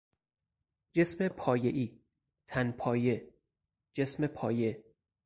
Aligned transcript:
جسم 0.95 1.27
پایهای، 1.27 1.99
تنپایه، 2.47 3.33
جسم 3.93 4.27
پایه 4.27 4.83